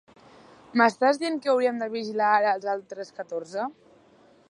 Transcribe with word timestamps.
M'estàs 0.81 1.19
dient 1.25 1.37
que 1.43 1.53
hauríem 1.53 1.79
de 1.83 1.91
vigilar 1.97 2.33
ara 2.39 2.57
els 2.59 2.69
altres 2.77 3.17
catorze? 3.19 3.73